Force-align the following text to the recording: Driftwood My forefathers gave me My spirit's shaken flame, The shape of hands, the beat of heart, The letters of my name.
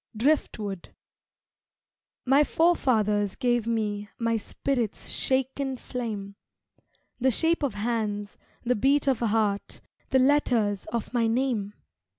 Driftwood 0.17 0.95
My 2.25 2.43
forefathers 2.43 3.35
gave 3.35 3.67
me 3.67 4.09
My 4.17 4.35
spirit's 4.35 5.09
shaken 5.09 5.77
flame, 5.77 6.33
The 7.19 7.29
shape 7.29 7.61
of 7.61 7.75
hands, 7.75 8.39
the 8.63 8.75
beat 8.75 9.05
of 9.07 9.19
heart, 9.19 9.79
The 10.09 10.17
letters 10.17 10.85
of 10.87 11.13
my 11.13 11.27
name. 11.27 11.75